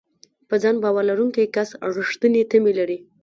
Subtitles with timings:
[0.47, 2.97] په ځان باور لرونکی کس رېښتینې تمې لري.